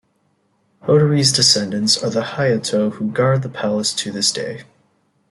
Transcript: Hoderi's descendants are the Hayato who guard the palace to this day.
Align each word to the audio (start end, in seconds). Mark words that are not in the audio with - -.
Hoderi's 0.85 1.31
descendants 1.31 2.03
are 2.03 2.09
the 2.09 2.23
Hayato 2.23 2.93
who 2.93 3.11
guard 3.11 3.43
the 3.43 3.49
palace 3.49 3.93
to 3.93 4.11
this 4.11 4.31
day. 4.31 4.63